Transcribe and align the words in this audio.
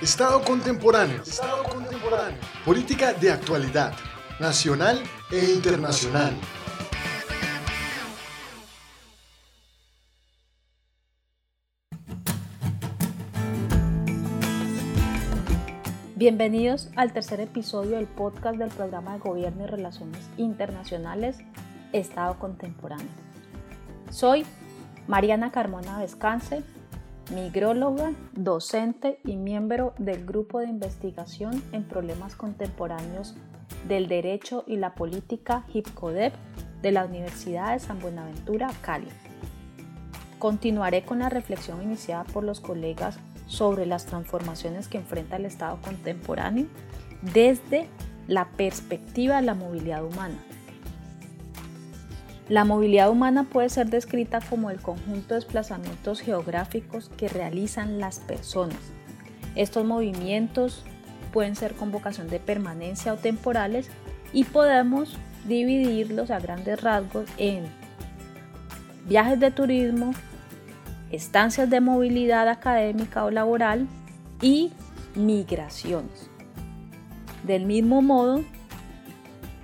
Estado 0.00 0.40
contemporáneo. 0.44 1.22
Estado 1.22 1.64
contemporáneo. 1.64 2.38
Política 2.64 3.12
de 3.14 3.32
actualidad, 3.32 3.92
nacional 4.38 5.02
e 5.32 5.44
internacional. 5.50 6.34
Bienvenidos 16.14 16.90
al 16.94 17.12
tercer 17.12 17.40
episodio 17.40 17.96
del 17.96 18.06
podcast 18.06 18.56
del 18.56 18.70
programa 18.70 19.14
de 19.14 19.18
Gobierno 19.18 19.64
y 19.64 19.66
Relaciones 19.66 20.30
Internacionales 20.36 21.38
Estado 21.92 22.38
Contemporáneo. 22.38 23.08
Soy 24.10 24.46
Mariana 25.08 25.50
Carmona 25.50 25.98
Descanse, 25.98 26.62
migróloga, 27.30 28.12
docente 28.32 29.20
y 29.24 29.36
miembro 29.36 29.94
del 29.98 30.24
Grupo 30.24 30.60
de 30.60 30.68
Investigación 30.68 31.62
en 31.72 31.84
Problemas 31.84 32.34
Contemporáneos 32.34 33.34
del 33.86 34.08
Derecho 34.08 34.64
y 34.66 34.76
la 34.76 34.94
Política 34.94 35.64
HIPCODEP 35.72 36.32
de 36.82 36.92
la 36.92 37.04
Universidad 37.04 37.72
de 37.72 37.80
San 37.80 37.98
Buenaventura, 38.00 38.70
Cali. 38.80 39.08
Continuaré 40.38 41.04
con 41.04 41.18
la 41.18 41.28
reflexión 41.28 41.82
iniciada 41.82 42.24
por 42.24 42.44
los 42.44 42.60
colegas 42.60 43.18
sobre 43.46 43.86
las 43.86 44.06
transformaciones 44.06 44.88
que 44.88 44.98
enfrenta 44.98 45.36
el 45.36 45.46
Estado 45.46 45.78
contemporáneo 45.82 46.66
desde 47.34 47.88
la 48.26 48.48
perspectiva 48.52 49.36
de 49.36 49.42
la 49.42 49.54
movilidad 49.54 50.04
humana 50.04 50.38
la 52.48 52.64
movilidad 52.64 53.10
humana 53.10 53.44
puede 53.44 53.68
ser 53.68 53.90
descrita 53.90 54.40
como 54.40 54.70
el 54.70 54.80
conjunto 54.80 55.34
de 55.34 55.40
desplazamientos 55.40 56.20
geográficos 56.20 57.10
que 57.16 57.28
realizan 57.28 57.98
las 57.98 58.20
personas. 58.20 58.78
Estos 59.54 59.84
movimientos 59.84 60.84
pueden 61.32 61.56
ser 61.56 61.74
con 61.74 61.92
vocación 61.92 62.28
de 62.28 62.40
permanencia 62.40 63.12
o 63.12 63.16
temporales 63.16 63.90
y 64.32 64.44
podemos 64.44 65.18
dividirlos 65.46 66.30
a 66.30 66.40
grandes 66.40 66.80
rasgos 66.80 67.28
en 67.36 67.64
viajes 69.06 69.38
de 69.40 69.50
turismo, 69.50 70.12
estancias 71.12 71.68
de 71.68 71.80
movilidad 71.80 72.48
académica 72.48 73.24
o 73.24 73.30
laboral 73.30 73.86
y 74.40 74.72
migraciones. 75.14 76.30
Del 77.44 77.66
mismo 77.66 78.00
modo, 78.00 78.42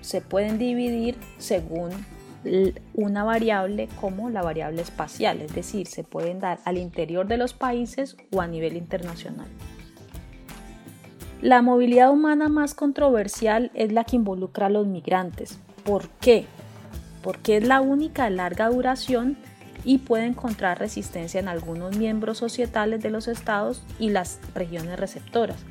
se 0.00 0.20
pueden 0.20 0.58
dividir 0.58 1.16
según 1.38 1.90
una 2.94 3.24
variable 3.24 3.88
como 4.00 4.30
la 4.30 4.42
variable 4.42 4.82
espacial, 4.82 5.40
es 5.40 5.54
decir, 5.54 5.86
se 5.86 6.04
pueden 6.04 6.40
dar 6.40 6.60
al 6.64 6.78
interior 6.78 7.26
de 7.26 7.36
los 7.36 7.54
países 7.54 8.16
o 8.32 8.40
a 8.40 8.46
nivel 8.46 8.76
internacional. 8.76 9.46
La 11.40 11.62
movilidad 11.62 12.10
humana 12.10 12.48
más 12.48 12.74
controversial 12.74 13.70
es 13.74 13.92
la 13.92 14.04
que 14.04 14.16
involucra 14.16 14.66
a 14.66 14.70
los 14.70 14.86
migrantes. 14.86 15.58
¿Por 15.84 16.08
qué? 16.20 16.46
Porque 17.22 17.58
es 17.58 17.66
la 17.66 17.80
única 17.80 18.24
de 18.24 18.30
larga 18.30 18.68
duración 18.68 19.36
y 19.84 19.98
puede 19.98 20.24
encontrar 20.24 20.78
resistencia 20.78 21.40
en 21.40 21.48
algunos 21.48 21.96
miembros 21.98 22.38
societales 22.38 23.02
de 23.02 23.10
los 23.10 23.28
estados 23.28 23.82
y 23.98 24.10
las 24.10 24.40
regiones 24.54 24.98
receptoras 24.98 25.64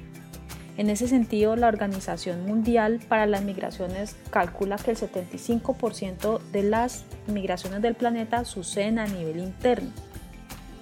en 0.75 0.89
ese 0.89 1.07
sentido, 1.07 1.55
la 1.55 1.67
Organización 1.67 2.45
Mundial 2.45 2.99
para 3.07 3.27
las 3.27 3.43
Migraciones 3.43 4.15
calcula 4.31 4.77
que 4.77 4.91
el 4.91 4.97
75% 4.97 6.39
de 6.51 6.63
las 6.63 7.05
migraciones 7.27 7.81
del 7.83 7.93
planeta 7.93 8.43
suceden 8.43 8.97
a 8.97 9.05
nivel 9.05 9.39
interno. 9.39 9.91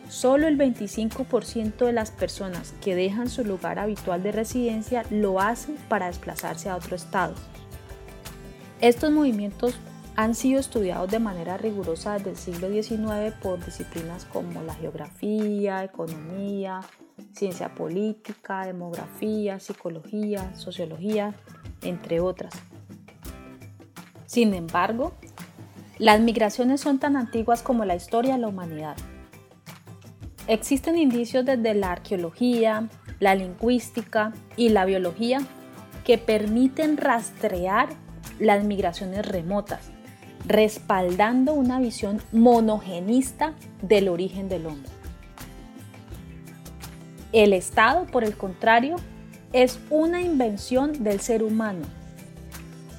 Solo 0.07 0.47
el 0.47 0.57
25% 0.57 1.85
de 1.85 1.93
las 1.93 2.11
personas 2.11 2.73
que 2.81 2.95
dejan 2.95 3.29
su 3.29 3.43
lugar 3.43 3.79
habitual 3.79 4.23
de 4.23 4.31
residencia 4.31 5.03
lo 5.09 5.41
hacen 5.41 5.75
para 5.89 6.07
desplazarse 6.07 6.69
a 6.69 6.75
otro 6.77 6.95
estado. 6.95 7.33
Estos 8.79 9.11
movimientos 9.11 9.75
han 10.15 10.35
sido 10.35 10.59
estudiados 10.59 11.09
de 11.09 11.19
manera 11.19 11.57
rigurosa 11.57 12.17
desde 12.17 12.31
el 12.31 12.37
siglo 12.37 12.69
XIX 12.69 13.33
por 13.41 13.63
disciplinas 13.63 14.25
como 14.25 14.61
la 14.63 14.73
geografía, 14.73 15.83
economía, 15.83 16.81
ciencia 17.33 17.73
política, 17.73 18.65
demografía, 18.65 19.59
psicología, 19.59 20.53
sociología, 20.55 21.33
entre 21.81 22.19
otras. 22.19 22.53
Sin 24.25 24.53
embargo, 24.53 25.13
las 25.97 26.19
migraciones 26.19 26.81
son 26.81 26.99
tan 26.99 27.15
antiguas 27.15 27.61
como 27.61 27.85
la 27.85 27.95
historia 27.95 28.33
de 28.33 28.39
la 28.39 28.47
humanidad. 28.47 28.97
Existen 30.47 30.97
indicios 30.97 31.45
desde 31.45 31.73
la 31.73 31.91
arqueología, 31.91 32.89
la 33.19 33.35
lingüística 33.35 34.33
y 34.57 34.69
la 34.69 34.85
biología 34.85 35.41
que 36.03 36.17
permiten 36.17 36.97
rastrear 36.97 37.89
las 38.39 38.63
migraciones 38.63 39.25
remotas, 39.25 39.91
respaldando 40.45 41.53
una 41.53 41.79
visión 41.79 42.21
monogenista 42.31 43.53
del 43.81 44.09
origen 44.09 44.49
del 44.49 44.65
hombre. 44.65 44.89
El 47.31 47.53
Estado, 47.53 48.05
por 48.07 48.23
el 48.23 48.35
contrario, 48.35 48.97
es 49.53 49.79
una 49.89 50.21
invención 50.21 51.03
del 51.03 51.19
ser 51.19 51.43
humano, 51.43 51.85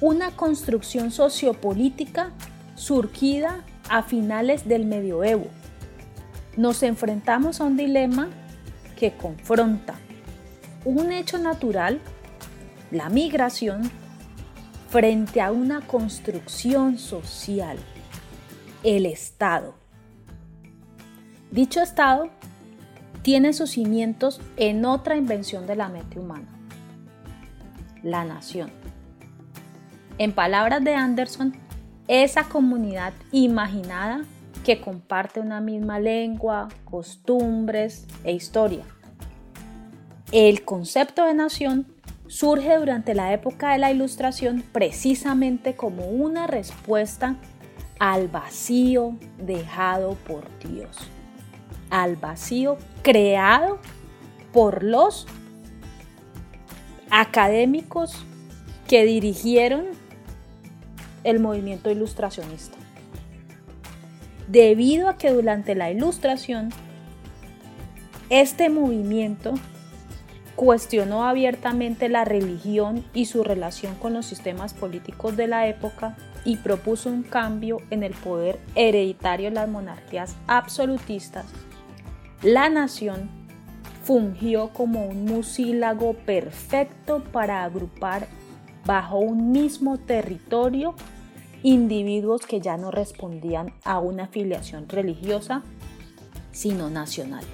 una 0.01 0.31
construcción 0.31 1.11
sociopolítica 1.11 2.31
surgida 2.75 3.63
a 3.89 4.03
finales 4.03 4.67
del 4.67 4.85
medioevo. 4.85 5.47
Nos 6.57 6.83
enfrentamos 6.83 7.61
a 7.61 7.65
un 7.65 7.77
dilema 7.77 8.29
que 8.97 9.13
confronta 9.13 9.95
un 10.85 11.11
hecho 11.11 11.37
natural, 11.37 11.99
la 12.91 13.09
migración, 13.09 13.89
frente 14.93 15.41
a 15.41 15.51
una 15.51 15.81
construcción 15.81 16.99
social, 16.99 17.79
el 18.83 19.07
Estado. 19.07 19.73
Dicho 21.49 21.81
Estado 21.81 22.29
tiene 23.23 23.53
sus 23.53 23.71
cimientos 23.71 24.39
en 24.55 24.85
otra 24.85 25.15
invención 25.15 25.65
de 25.65 25.75
la 25.75 25.89
mente 25.89 26.19
humana, 26.19 26.47
la 28.03 28.23
nación. 28.23 28.69
En 30.19 30.31
palabras 30.31 30.83
de 30.83 30.93
Anderson, 30.93 31.55
esa 32.07 32.43
comunidad 32.43 33.13
imaginada 33.31 34.21
que 34.63 34.79
comparte 34.79 35.39
una 35.39 35.59
misma 35.59 35.99
lengua, 35.99 36.67
costumbres 36.85 38.05
e 38.23 38.33
historia. 38.33 38.85
El 40.31 40.63
concepto 40.63 41.25
de 41.25 41.33
nación 41.33 41.92
surge 42.33 42.75
durante 42.77 43.13
la 43.13 43.31
época 43.31 43.73
de 43.73 43.77
la 43.77 43.91
Ilustración 43.91 44.63
precisamente 44.71 45.75
como 45.75 46.07
una 46.07 46.47
respuesta 46.47 47.35
al 47.99 48.27
vacío 48.27 49.15
dejado 49.37 50.15
por 50.25 50.43
Dios 50.57 50.97
al 51.91 52.15
vacío 52.15 52.79
creado 53.03 53.77
por 54.51 54.81
los 54.81 55.27
académicos 57.11 58.15
que 58.87 59.05
dirigieron 59.05 59.85
el 61.23 61.39
movimiento 61.39 61.91
ilustracionista. 61.91 62.75
Debido 64.47 65.07
a 65.07 65.17
que 65.17 65.31
durante 65.31 65.75
la 65.75 65.91
ilustración, 65.91 66.69
este 68.31 68.69
movimiento 68.69 69.53
cuestionó 70.63 71.25
abiertamente 71.25 72.07
la 72.07 72.23
religión 72.23 73.03
y 73.13 73.25
su 73.25 73.43
relación 73.43 73.95
con 73.95 74.13
los 74.13 74.25
sistemas 74.25 74.73
políticos 74.73 75.35
de 75.35 75.47
la 75.47 75.67
época 75.67 76.15
y 76.45 76.55
propuso 76.55 77.09
un 77.09 77.23
cambio 77.23 77.79
en 77.89 78.03
el 78.03 78.13
poder 78.13 78.59
hereditario 78.75 79.49
de 79.49 79.55
las 79.55 79.67
monarquías 79.67 80.37
absolutistas 80.47 81.45
la 82.43 82.69
nación 82.69 83.29
fungió 84.03 84.69
como 84.73 85.05
un 85.05 85.23
musílago 85.23 86.13
perfecto 86.13 87.23
para 87.31 87.63
agrupar 87.63 88.27
bajo 88.85 89.19
un 89.19 89.51
mismo 89.51 89.97
territorio 89.97 90.93
individuos 91.61 92.45
que 92.45 92.59
ya 92.59 92.75
no 92.75 92.91
respondían 92.91 93.73
a 93.85 93.99
una 93.99 94.25
afiliación 94.25 94.89
religiosa, 94.89 95.63
sino 96.51 96.89
nacional. 96.89 97.45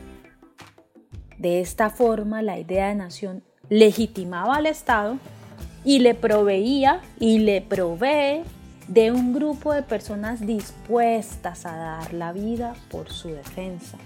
De 1.40 1.62
esta 1.62 1.90
forma, 1.90 2.42
la 2.42 2.60
idea 2.60 2.90
de 2.90 2.96
nación 2.96 3.44
legitimaba 3.70 4.58
al 4.58 4.66
Estado 4.66 5.18
y 5.86 6.00
le 6.00 6.14
proveía 6.14 7.02
y 7.18 7.40
le 7.40 7.62
provee 7.62 8.44
de 8.90 9.12
un 9.12 9.34
grupo 9.34 9.74
de 9.74 9.82
personas 9.82 10.46
dispuestas 10.46 11.66
a 11.66 11.76
dar 11.78 12.14
la 12.14 12.34
vida 12.34 12.76
por 12.92 13.10
su 13.10 13.30
defensa. 13.30 13.98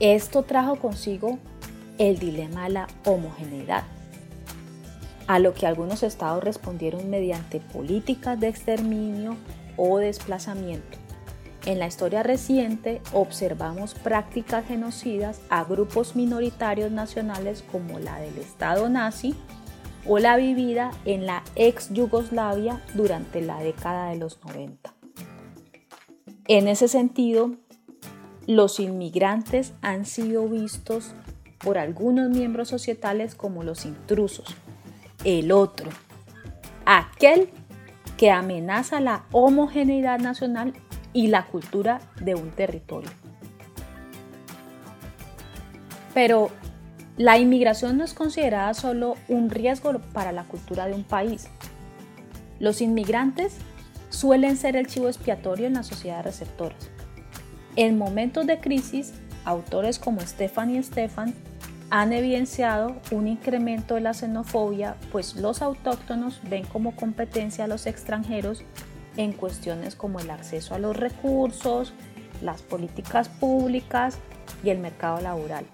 Esto 0.00 0.44
trajo 0.44 0.76
consigo 0.76 1.38
el 1.98 2.18
dilema 2.18 2.64
de 2.64 2.70
la 2.70 2.88
homogeneidad, 3.04 3.82
a 5.26 5.40
lo 5.40 5.52
que 5.52 5.66
algunos 5.66 6.04
estados 6.04 6.42
respondieron 6.42 7.10
mediante 7.10 7.60
políticas 7.60 8.40
de 8.40 8.48
exterminio 8.48 9.36
o 9.76 9.98
desplazamiento, 9.98 10.96
En 11.66 11.78
la 11.78 11.86
historia 11.86 12.22
reciente 12.22 13.02
observamos 13.12 13.94
prácticas 13.94 14.66
genocidas 14.66 15.40
a 15.50 15.64
grupos 15.64 16.16
minoritarios 16.16 16.90
nacionales 16.90 17.64
como 17.70 17.98
la 17.98 18.18
del 18.20 18.38
Estado 18.38 18.88
nazi 18.88 19.34
o 20.06 20.18
la 20.18 20.36
vivida 20.36 20.90
en 21.04 21.26
la 21.26 21.42
ex 21.56 21.92
Yugoslavia 21.92 22.82
durante 22.94 23.42
la 23.42 23.58
década 23.60 24.10
de 24.10 24.16
los 24.16 24.42
90. 24.44 24.94
En 26.46 26.68
ese 26.68 26.88
sentido, 26.88 27.52
los 28.46 28.80
inmigrantes 28.80 29.74
han 29.82 30.06
sido 30.06 30.48
vistos 30.48 31.14
por 31.58 31.76
algunos 31.76 32.30
miembros 32.30 32.68
societales 32.68 33.34
como 33.34 33.62
los 33.62 33.84
intrusos, 33.84 34.56
el 35.24 35.52
otro, 35.52 35.90
aquel 36.86 37.50
que 38.16 38.30
amenaza 38.30 39.00
la 39.00 39.26
homogeneidad 39.32 40.18
nacional 40.20 40.72
y 41.12 41.28
la 41.28 41.46
cultura 41.46 42.00
de 42.20 42.34
un 42.34 42.50
territorio. 42.50 43.10
Pero 46.14 46.50
la 47.16 47.38
inmigración 47.38 47.98
no 47.98 48.04
es 48.04 48.14
considerada 48.14 48.74
solo 48.74 49.16
un 49.28 49.50
riesgo 49.50 49.98
para 50.12 50.32
la 50.32 50.44
cultura 50.44 50.86
de 50.86 50.94
un 50.94 51.04
país. 51.04 51.48
Los 52.60 52.80
inmigrantes 52.80 53.56
suelen 54.10 54.56
ser 54.56 54.76
el 54.76 54.86
chivo 54.86 55.08
expiatorio 55.08 55.66
en 55.66 55.74
las 55.74 55.86
sociedades 55.86 56.24
receptoras. 56.24 56.90
En 57.76 57.98
momentos 57.98 58.46
de 58.46 58.58
crisis, 58.58 59.12
autores 59.44 59.98
como 59.98 60.20
Stephanie 60.20 60.82
Stefan 60.82 61.34
han 61.90 62.12
evidenciado 62.12 62.96
un 63.10 63.28
incremento 63.28 63.94
de 63.94 64.02
la 64.02 64.14
xenofobia, 64.14 64.96
pues 65.10 65.36
los 65.36 65.62
autóctonos 65.62 66.40
ven 66.48 66.64
como 66.66 66.94
competencia 66.94 67.64
a 67.64 67.68
los 67.68 67.86
extranjeros 67.86 68.62
en 69.18 69.32
cuestiones 69.32 69.96
como 69.96 70.20
el 70.20 70.30
acceso 70.30 70.74
a 70.74 70.78
los 70.78 70.96
recursos, 70.96 71.92
las 72.40 72.62
políticas 72.62 73.28
públicas 73.28 74.16
y 74.64 74.70
el 74.70 74.78
mercado 74.78 75.20
laboral. 75.20 75.66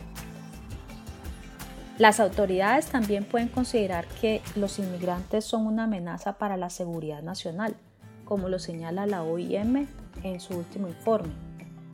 Las 1.99 2.19
autoridades 2.19 2.87
también 2.87 3.25
pueden 3.25 3.49
considerar 3.49 4.06
que 4.20 4.43
los 4.56 4.81
inmigrantes 4.81 5.44
son 5.44 5.67
una 5.67 5.85
amenaza 5.85 6.38
para 6.38 6.56
la 6.56 6.70
seguridad 6.70 7.23
nacional, 7.23 7.76
como 8.25 8.49
lo 8.49 8.58
señala 8.58 9.06
la 9.06 9.23
OIM 9.23 9.87
en 10.25 10.41
su 10.41 10.56
último 10.56 10.88
informe. 10.88 11.32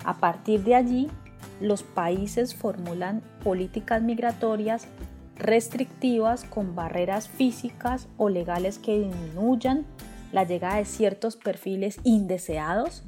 A 0.05 0.15
partir 0.15 0.63
de 0.63 0.77
allí, 0.77 1.11
los 1.61 1.83
países 1.83 2.55
formulan 2.55 3.23
políticas 3.43 4.01
migratorias 4.01 4.87
restrictivas 5.37 6.45
con 6.45 6.75
barreras 6.75 7.29
físicas 7.29 8.09
o 8.17 8.29
legales 8.29 8.79
que 8.79 9.01
disminuyan 9.01 9.85
la 10.33 10.45
llegada 10.45 10.77
de 10.77 10.85
ciertos 10.85 11.37
perfiles 11.37 11.99
indeseados 12.05 13.05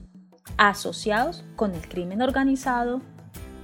asociados 0.56 1.44
con 1.56 1.74
el 1.74 1.88
crimen 1.88 2.22
organizado, 2.22 3.00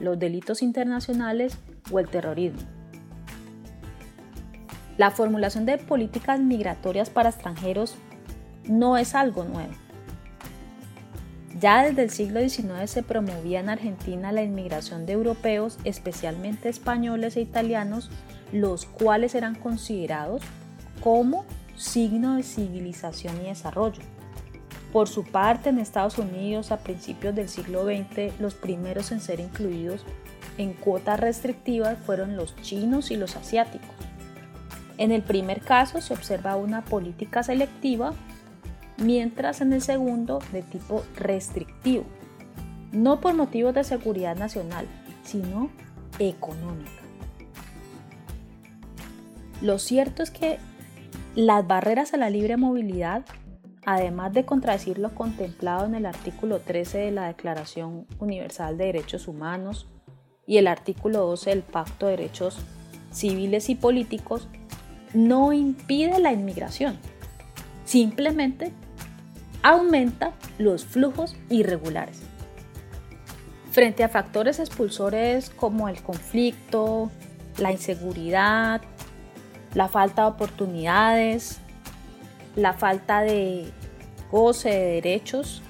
los 0.01 0.19
delitos 0.19 0.63
internacionales 0.63 1.59
o 1.91 1.99
el 1.99 2.09
terrorismo. 2.09 2.61
La 4.97 5.11
formulación 5.11 5.65
de 5.65 5.79
políticas 5.79 6.41
migratorias 6.41 7.11
para 7.11 7.31
extranjeros 7.31 7.95
no 8.65 8.97
es 8.97 9.15
algo 9.15 9.45
nuevo. 9.45 9.73
Ya 11.61 11.83
desde 11.83 12.03
el 12.03 12.11
siglo 12.11 12.41
XIX 12.41 12.89
se 12.89 13.03
promovía 13.03 13.61
en 13.61 13.69
Argentina 13.69 14.31
la 14.31 14.43
inmigración 14.43 15.07
de 15.07 15.15
europeos, 15.15 15.79
especialmente 15.85 16.69
españoles 16.69 17.37
e 17.37 17.41
italianos, 17.41 18.11
los 18.53 18.87
cuales 18.87 19.35
eran 19.35 19.57
considerados 19.57 20.43
como 21.01 21.45
signo 21.79 22.37
de 22.37 22.43
civilización 22.43 23.37
y 23.41 23.49
desarrollo. 23.49 24.03
Por 24.93 25.09
su 25.09 25.25
parte, 25.25 25.69
en 25.69 25.79
Estados 25.79 26.19
Unidos 26.19 26.73
a 26.73 26.79
principios 26.79 27.35
del 27.35 27.49
siglo 27.49 27.85
XX, 27.85 28.41
los 28.41 28.55
primeros 28.55 29.13
en 29.13 29.21
ser 29.21 29.41
incluidos 29.41 30.05
en 30.57 30.73
cuotas 30.73 31.21
restrictivas 31.21 31.99
fueron 32.05 32.37
los 32.37 32.57
chinos 32.57 33.11
y 33.11 33.17
los 33.17 33.37
asiáticos. 33.37 33.89
En 34.97 35.13
el 35.13 35.23
primer 35.23 35.61
caso 35.61 36.01
se 36.01 36.13
observa 36.13 36.57
una 36.57 36.85
política 36.85 37.43
selectiva 37.43 38.13
mientras 38.97 39.61
en 39.61 39.73
el 39.73 39.81
segundo 39.81 40.41
de 40.53 40.63
tipo 40.63 41.05
restrictivo, 41.17 42.05
no 42.91 43.21
por 43.21 43.35
motivos 43.35 43.75
de 43.75 43.85
seguridad 43.85 44.37
nacional, 44.37 44.87
sino 45.23 45.71
económica. 46.19 46.91
Lo 49.61 49.79
cierto 49.79 50.23
es 50.23 50.31
que 50.31 50.59
las 51.35 51.67
barreras 51.67 52.15
a 52.15 52.17
la 52.17 52.31
libre 52.31 52.57
movilidad, 52.57 53.25
además 53.85 54.33
de 54.33 54.45
contradecir 54.45 54.99
lo 54.99 55.15
contemplado 55.15 55.87
en 55.87 55.95
el 55.95 56.07
artículo 56.07 56.61
13 56.61 56.99
de 56.99 57.11
la 57.11 57.29
Declaración 57.29 58.07
Universal 58.19 58.77
de 58.77 58.87
Derechos 58.87 59.29
Humanos 59.29 59.89
y 60.47 60.57
el 60.57 60.67
artículo 60.67 61.27
12 61.27 61.51
del 61.51 61.63
Pacto 61.63 62.07
de 62.07 62.17
Derechos 62.17 62.59
Civiles 63.13 63.69
y 63.69 63.75
Políticos, 63.75 64.49
no 65.15 65.53
impide 65.53 66.19
la 66.19 66.33
inmigración. 66.33 66.99
Simplemente 67.85 68.73
aumenta 69.63 70.33
los 70.59 70.85
flujos 70.85 71.37
irregulares. 71.49 72.23
Frente 73.71 74.05
a 74.05 74.09
factores 74.09 74.59
expulsores 74.59 75.51
como 75.51 75.89
el 75.89 76.03
conflicto, 76.03 77.11
la 77.59 77.73
inseguridad, 77.73 78.83
la 79.79 79.87
falta 79.87 80.23
de 80.23 80.29
oportunidades, 80.31 81.61
la 82.57 82.73
falta 82.73 83.21
de 83.21 83.71
goce 84.29 84.71
de 84.71 84.85
derechos, 84.95 85.63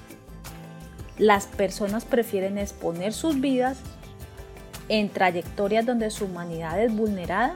las 1.19 1.45
personas 1.45 2.05
prefieren 2.05 2.57
exponer 2.57 3.13
sus 3.13 3.39
vidas 3.39 3.77
en 4.87 5.09
trayectorias 5.09 5.85
donde 5.85 6.09
su 6.09 6.25
humanidad 6.25 6.81
es 6.81 6.91
vulnerada 6.91 7.53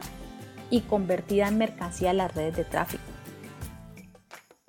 y 0.69 0.81
convertida 0.81 1.47
en 1.47 1.57
mercancía 1.57 2.11
en 2.11 2.17
las 2.17 2.35
redes 2.35 2.55
de 2.55 2.65
tráfico. 2.65 3.03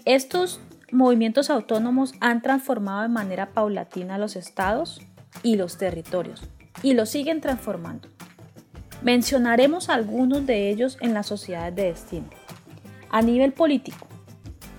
Estos 0.06 0.62
movimientos 0.90 1.50
autónomos 1.50 2.14
han 2.20 2.40
transformado 2.40 3.02
de 3.02 3.08
manera 3.08 3.50
paulatina 3.50 4.16
los 4.16 4.36
estados 4.36 5.02
y 5.42 5.56
los 5.56 5.76
territorios 5.76 6.44
y 6.82 6.94
los 6.94 7.10
siguen 7.10 7.42
transformando. 7.42 8.08
Mencionaremos 9.04 9.90
algunos 9.90 10.46
de 10.46 10.70
ellos 10.70 10.96
en 11.02 11.12
las 11.12 11.26
sociedades 11.26 11.76
de 11.76 11.84
destino. 11.84 12.30
A 13.10 13.20
nivel 13.20 13.52
político, 13.52 14.06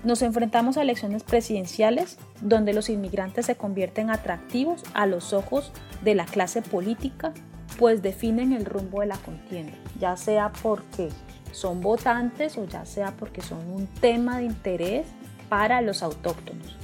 nos 0.02 0.20
enfrentamos 0.20 0.76
a 0.76 0.82
elecciones 0.82 1.22
presidenciales 1.22 2.18
donde 2.40 2.72
los 2.72 2.88
inmigrantes 2.88 3.46
se 3.46 3.54
convierten 3.54 4.10
atractivos 4.10 4.82
a 4.94 5.06
los 5.06 5.32
ojos 5.32 5.70
de 6.02 6.16
la 6.16 6.24
clase 6.24 6.60
política, 6.60 7.32
pues 7.78 8.02
definen 8.02 8.52
el 8.52 8.64
rumbo 8.64 9.00
de 9.00 9.06
la 9.06 9.16
contienda, 9.16 9.74
ya 10.00 10.16
sea 10.16 10.50
porque 10.60 11.08
son 11.52 11.80
votantes 11.80 12.58
o 12.58 12.64
ya 12.64 12.84
sea 12.84 13.12
porque 13.12 13.42
son 13.42 13.60
un 13.70 13.86
tema 13.86 14.38
de 14.38 14.44
interés 14.44 15.06
para 15.48 15.80
los 15.82 16.02
autóctonos. 16.02 16.76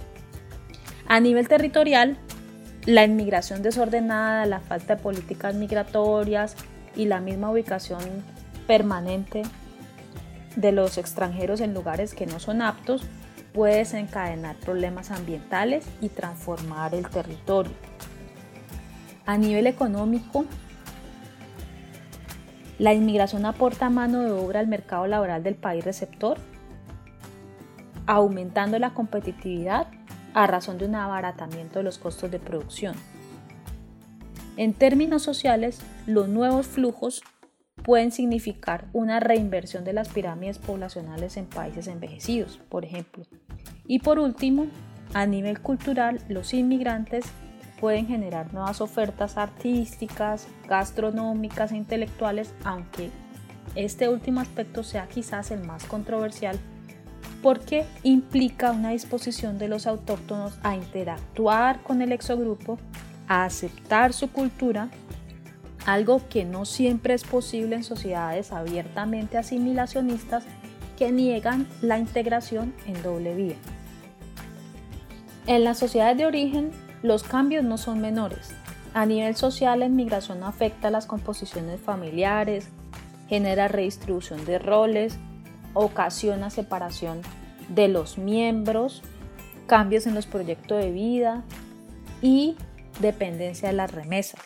A 1.09 1.19
nivel 1.19 1.49
territorial, 1.49 2.17
la 2.87 3.05
inmigración 3.05 3.63
desordenada, 3.63 4.47
la 4.47 4.61
falta 4.61 4.95
de 4.95 5.03
políticas 5.03 5.57
migratorias 5.57 6.57
y 6.97 7.07
la 7.07 7.21
misma 7.21 7.51
ubicación 7.51 8.01
permanente 8.67 9.43
de 10.57 10.73
los 10.73 10.99
extranjeros 10.99 11.61
en 11.61 11.75
lugares 11.75 12.15
que 12.15 12.27
no 12.27 12.39
son 12.39 12.63
aptos 12.63 13.03
puede 13.53 13.77
desencadenar 13.77 14.57
problemas 14.57 15.11
ambientales 15.11 15.85
y 16.01 16.09
transformar 16.09 16.95
el 16.95 17.09
territorio. 17.09 17.73
A 19.27 19.37
nivel 19.39 19.67
económico, 19.67 20.45
la 22.79 22.95
inmigración 22.95 23.45
aporta 23.45 23.91
mano 23.91 24.21
de 24.21 24.31
obra 24.31 24.61
al 24.61 24.67
mercado 24.67 25.07
laboral 25.07 25.43
del 25.43 25.55
país 25.55 25.85
receptor 25.85 26.39
aumentando 28.07 28.79
la 28.79 28.95
competitividad 28.95 29.87
a 30.35 30.47
razón 30.47 30.79
de 30.79 30.87
un 30.87 30.95
abaratamiento 30.95 31.79
de 31.79 31.85
los 31.85 31.99
costos 31.99 32.31
de 32.31 32.39
producción. 32.39 32.95
En 34.57 34.75
términos 34.75 35.23
sociales, 35.23 35.81
los 36.07 36.29
nuevos 36.29 36.67
flujos 36.67 37.23
pueden 37.83 38.13
significar 38.13 38.87
una 38.93 39.19
reinversión 39.19 39.85
de 39.85 39.95
las 39.95 40.09
pirámides 40.09 40.59
poblacionales 40.59 41.37
en 41.37 41.47
países 41.47 41.87
envejecidos, 41.87 42.61
por 42.69 42.85
ejemplo. 42.85 43.25
Y 43.87 44.01
por 44.01 44.19
último, 44.19 44.67
a 45.15 45.27
nivel 45.27 45.61
cultural, 45.61 46.21
los 46.29 46.53
inmigrantes 46.53 47.25
pueden 47.81 48.07
generar 48.07 48.53
nuevas 48.53 48.81
ofertas 48.81 49.37
artísticas, 49.37 50.47
gastronómicas 50.69 51.73
e 51.73 51.77
intelectuales, 51.77 52.55
aunque 52.63 53.11
este 53.75 54.09
último 54.09 54.41
aspecto 54.41 54.85
sea 54.85 55.09
quizás 55.09 55.51
el 55.51 55.65
más 55.65 55.85
controversial 55.85 56.59
porque 57.43 57.85
implica 58.05 58.71
una 58.71 58.91
disposición 58.91 59.59
de 59.59 59.69
los 59.69 59.87
autóctonos 59.87 60.59
a 60.63 60.77
interactuar 60.77 61.83
con 61.83 62.01
el 62.01 62.13
exogrupo, 62.13 62.79
a 63.29 63.45
aceptar 63.45 64.13
su 64.13 64.31
cultura, 64.31 64.89
algo 65.87 66.21
que 66.29 66.45
no 66.45 66.65
siempre 66.65 67.15
es 67.15 67.25
posible 67.25 67.77
en 67.77 67.85
sociedades 67.85 68.53
abiertamente 68.53 69.39
asimilacionistas 69.39 70.45
que 70.97 71.11
niegan 71.11 71.67
la 71.81 71.99
integración 71.99 72.75
en 72.87 73.03
doble 73.03 73.35
vía. 73.35 73.57
En 75.47 75.65
las 75.65 75.79
sociedades 75.79 76.19
de 76.19 76.27
origen, 76.27 76.71
los 77.03 77.25
cambios 77.25 77.65
no 77.65 77.79
son 77.79 78.01
menores. 78.01 78.55
A 78.95 79.07
nivel 79.07 79.35
social, 79.35 79.81
la 79.81 79.87
inmigración 79.87 80.45
afecta 80.45 80.91
las 80.91 81.07
composiciones 81.07 81.81
familiares, 81.81 82.69
genera 83.29 83.67
redistribución 83.67 84.45
de 84.45 84.59
roles, 84.59 85.19
ocasiona 85.75 86.51
separación 86.51 87.23
de 87.69 87.89
los 87.89 88.19
miembros, 88.19 89.03
cambios 89.67 90.07
en 90.07 90.15
los 90.15 90.27
proyectos 90.27 90.79
de 90.83 90.91
vida 90.91 91.43
y 92.21 92.57
dependencia 93.01 93.69
de 93.69 93.75
las 93.75 93.93
remesas. 93.93 94.41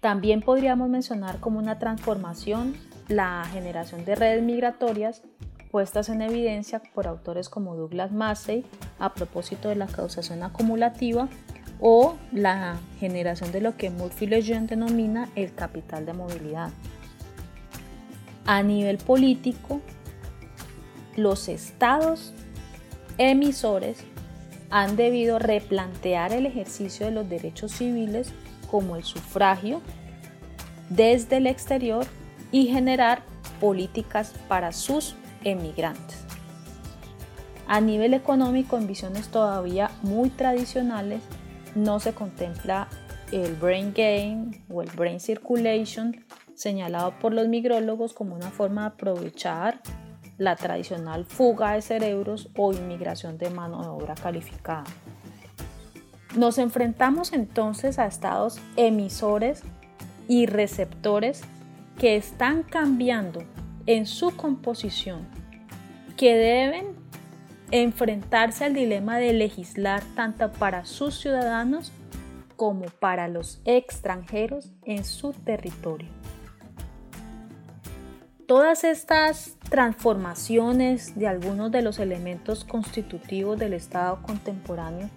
También 0.00 0.40
podríamos 0.40 0.88
mencionar 0.88 1.40
como 1.40 1.58
una 1.58 1.78
transformación 1.78 2.74
la 3.08 3.44
generación 3.52 4.04
de 4.04 4.14
redes 4.14 4.42
migratorias 4.42 5.22
puestas 5.70 6.08
en 6.08 6.22
evidencia 6.22 6.82
por 6.94 7.06
autores 7.06 7.48
como 7.48 7.76
Douglas 7.76 8.12
Massey 8.12 8.64
a 8.98 9.14
propósito 9.14 9.68
de 9.68 9.76
la 9.76 9.86
causación 9.86 10.42
acumulativa 10.42 11.28
o 11.80 12.16
la 12.32 12.78
generación 12.98 13.52
de 13.52 13.60
lo 13.60 13.76
que 13.76 13.90
Murphy 13.90 14.26
Lejeune 14.26 14.66
denomina 14.66 15.28
el 15.34 15.54
capital 15.54 16.06
de 16.06 16.12
movilidad. 16.12 16.70
A 18.46 18.62
nivel 18.62 18.98
político, 18.98 19.80
los 21.16 21.48
estados 21.48 22.34
emisores 23.18 24.04
han 24.70 24.96
debido 24.96 25.38
replantear 25.38 26.32
el 26.32 26.46
ejercicio 26.46 27.06
de 27.06 27.12
los 27.12 27.28
derechos 27.28 27.72
civiles 27.72 28.32
como 28.70 28.96
el 28.96 29.04
sufragio 29.04 29.80
desde 30.88 31.38
el 31.38 31.46
exterior 31.46 32.06
y 32.52 32.66
generar 32.66 33.22
políticas 33.60 34.34
para 34.48 34.72
sus 34.72 35.16
emigrantes. 35.44 36.24
A 37.66 37.80
nivel 37.80 38.14
económico, 38.14 38.76
en 38.76 38.86
visiones 38.86 39.28
todavía 39.28 39.90
muy 40.02 40.30
tradicionales, 40.30 41.22
no 41.74 42.00
se 42.00 42.12
contempla 42.12 42.88
el 43.30 43.54
brain 43.54 43.92
gain 43.94 44.64
o 44.68 44.82
el 44.82 44.90
brain 44.90 45.20
circulation 45.20 46.16
señalado 46.54 47.14
por 47.20 47.32
los 47.32 47.46
migrólogos 47.46 48.12
como 48.12 48.34
una 48.34 48.50
forma 48.50 48.82
de 48.82 48.86
aprovechar 48.88 49.80
la 50.40 50.56
tradicional 50.56 51.26
fuga 51.26 51.72
de 51.72 51.82
cerebros 51.82 52.48
o 52.56 52.72
inmigración 52.72 53.36
de 53.36 53.50
mano 53.50 53.82
de 53.82 53.88
obra 53.88 54.14
calificada. 54.14 54.84
Nos 56.34 56.56
enfrentamos 56.56 57.34
entonces 57.34 57.98
a 57.98 58.06
estados 58.06 58.58
emisores 58.76 59.62
y 60.28 60.46
receptores 60.46 61.42
que 61.98 62.16
están 62.16 62.62
cambiando 62.62 63.42
en 63.84 64.06
su 64.06 64.34
composición, 64.34 65.28
que 66.16 66.34
deben 66.34 66.86
enfrentarse 67.70 68.64
al 68.64 68.72
dilema 68.72 69.18
de 69.18 69.34
legislar 69.34 70.02
tanto 70.16 70.50
para 70.52 70.86
sus 70.86 71.20
ciudadanos 71.20 71.92
como 72.56 72.86
para 72.86 73.28
los 73.28 73.60
extranjeros 73.66 74.72
en 74.86 75.04
su 75.04 75.34
territorio. 75.34 76.19
Todas 78.50 78.82
estas 78.82 79.56
transformaciones 79.68 81.16
de 81.16 81.28
algunos 81.28 81.70
de 81.70 81.82
los 81.82 82.00
elementos 82.00 82.64
constitutivos 82.64 83.56
del 83.56 83.74
Estado 83.74 84.20
contemporáneo 84.22 85.08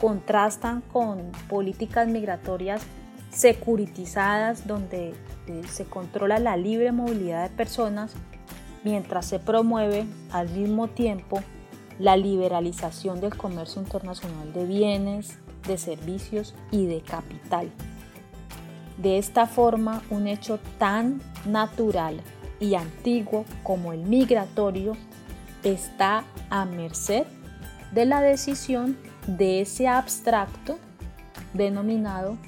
contrastan 0.00 0.80
con 0.80 1.32
políticas 1.50 2.08
migratorias 2.08 2.80
securitizadas 3.28 4.66
donde 4.66 5.10
eh, 5.48 5.62
se 5.68 5.84
controla 5.84 6.38
la 6.38 6.56
libre 6.56 6.92
movilidad 6.92 7.50
de 7.50 7.54
personas 7.54 8.14
mientras 8.84 9.26
se 9.26 9.38
promueve 9.38 10.06
al 10.30 10.48
mismo 10.48 10.88
tiempo 10.88 11.42
la 11.98 12.16
liberalización 12.16 13.20
del 13.20 13.36
comercio 13.36 13.82
internacional 13.82 14.50
de 14.54 14.64
bienes, 14.64 15.36
de 15.68 15.76
servicios 15.76 16.54
y 16.70 16.86
de 16.86 17.02
capital. 17.02 17.70
De 18.96 19.18
esta 19.18 19.46
forma, 19.46 20.02
un 20.08 20.26
hecho 20.26 20.58
tan 20.78 21.20
natural 21.44 22.22
y 22.62 22.76
antiguo 22.76 23.44
como 23.62 23.92
el 23.92 24.02
migratorio 24.04 24.96
está 25.64 26.24
a 26.48 26.64
merced 26.64 27.24
de 27.92 28.06
la 28.06 28.20
decisión 28.20 28.96
de 29.26 29.60
ese 29.60 29.88
abstracto 29.88 30.78
denominado 31.52 32.38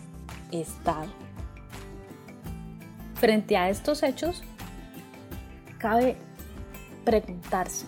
Estado. 0.52 1.08
Frente 3.14 3.56
a 3.56 3.68
estos 3.70 4.02
hechos, 4.02 4.42
cabe 5.78 6.16
preguntarse, 7.04 7.86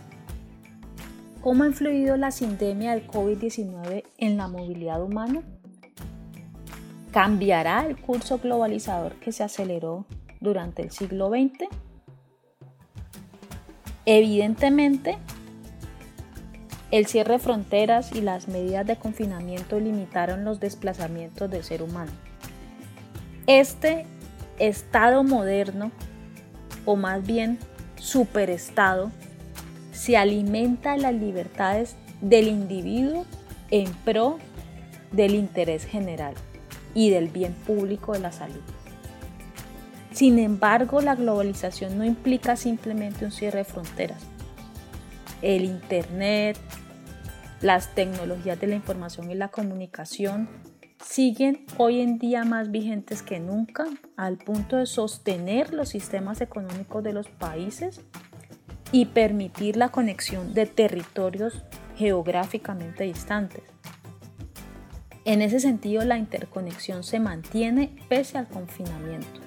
¿cómo 1.40 1.62
ha 1.62 1.68
influido 1.68 2.16
la 2.16 2.32
sindemia 2.32 2.92
del 2.92 3.06
COVID-19 3.06 4.04
en 4.18 4.36
la 4.36 4.48
movilidad 4.48 5.02
humana? 5.02 5.42
¿Cambiará 7.12 7.86
el 7.86 7.96
curso 7.96 8.38
globalizador 8.38 9.14
que 9.14 9.32
se 9.32 9.44
aceleró 9.44 10.06
durante 10.40 10.82
el 10.82 10.90
siglo 10.90 11.30
XX? 11.30 11.68
Evidentemente, 14.06 15.18
el 16.92 17.06
cierre 17.06 17.34
de 17.34 17.38
fronteras 17.40 18.12
y 18.12 18.20
las 18.20 18.46
medidas 18.46 18.86
de 18.86 18.96
confinamiento 18.96 19.80
limitaron 19.80 20.44
los 20.44 20.60
desplazamientos 20.60 21.50
del 21.50 21.64
ser 21.64 21.82
humano. 21.82 22.12
Este 23.48 24.06
estado 24.60 25.24
moderno, 25.24 25.90
o 26.84 26.94
más 26.94 27.26
bien 27.26 27.58
superestado, 27.96 29.10
se 29.92 30.16
alimenta 30.16 30.92
de 30.92 30.98
las 30.98 31.14
libertades 31.14 31.96
del 32.20 32.46
individuo 32.46 33.26
en 33.72 33.92
pro 34.04 34.38
del 35.10 35.34
interés 35.34 35.84
general 35.84 36.34
y 36.94 37.10
del 37.10 37.28
bien 37.28 37.54
público 37.66 38.12
de 38.12 38.20
la 38.20 38.30
salud. 38.30 38.62
Sin 40.16 40.38
embargo, 40.38 41.02
la 41.02 41.14
globalización 41.14 41.98
no 41.98 42.02
implica 42.02 42.56
simplemente 42.56 43.26
un 43.26 43.30
cierre 43.30 43.58
de 43.58 43.64
fronteras. 43.64 44.22
El 45.42 45.66
Internet, 45.66 46.56
las 47.60 47.94
tecnologías 47.94 48.58
de 48.58 48.66
la 48.66 48.76
información 48.76 49.30
y 49.30 49.34
la 49.34 49.48
comunicación 49.48 50.48
siguen 51.04 51.66
hoy 51.76 52.00
en 52.00 52.18
día 52.18 52.44
más 52.44 52.70
vigentes 52.70 53.20
que 53.20 53.40
nunca 53.40 53.84
al 54.16 54.38
punto 54.38 54.78
de 54.78 54.86
sostener 54.86 55.74
los 55.74 55.90
sistemas 55.90 56.40
económicos 56.40 57.04
de 57.04 57.12
los 57.12 57.28
países 57.28 58.00
y 58.92 59.04
permitir 59.04 59.76
la 59.76 59.90
conexión 59.90 60.54
de 60.54 60.64
territorios 60.64 61.62
geográficamente 61.94 63.04
distantes. 63.04 63.64
En 65.26 65.42
ese 65.42 65.60
sentido, 65.60 66.06
la 66.06 66.16
interconexión 66.16 67.04
se 67.04 67.20
mantiene 67.20 67.94
pese 68.08 68.38
al 68.38 68.48
confinamiento. 68.48 69.45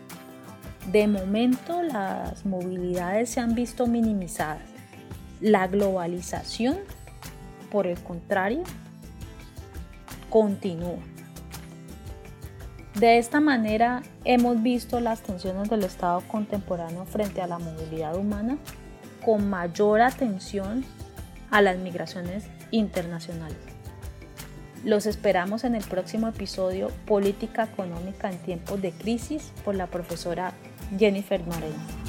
De 0.92 1.08
momento, 1.08 1.84
las 1.84 2.48
movilidades 2.48 3.30
se 3.30 3.40
han 3.40 3.54
visto 3.54 3.86
minimizadas. 3.86 4.64
La 5.40 5.68
globalización, 5.68 6.78
por 7.70 7.86
el 7.86 8.02
contrario, 8.02 8.64
continúa. 10.32 10.98
De 12.96 13.20
esta 13.20 13.40
manera 13.40 14.02
hemos 14.26 14.64
visto 14.64 15.00
las 15.00 15.22
tensiones 15.22 15.70
del 15.70 15.84
Estado 15.84 16.22
contemporáneo 16.28 17.06
frente 17.06 17.42
a 17.44 17.48
la 17.48 17.60
movilidad 17.60 18.16
humana 18.16 18.58
con 19.24 19.48
mayor 19.48 20.02
atención 20.02 20.84
a 21.52 21.62
las 21.62 21.78
migraciones 21.78 22.46
internacionales. 22.72 23.58
Los 24.84 25.06
esperamos 25.06 25.66
en 25.66 25.76
el 25.76 25.84
próximo 25.84 26.30
episodio 26.30 26.90
Política 27.06 27.66
Económica 27.66 28.32
en 28.32 28.40
tiempos 28.40 28.82
de 28.82 28.92
crisis 28.92 29.52
por 29.64 29.76
la 29.76 29.88
profesora 29.88 30.54
Jennifer 30.98 31.40
Moreno. 31.46 32.09